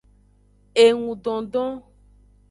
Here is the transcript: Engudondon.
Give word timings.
Engudondon. 0.83 1.71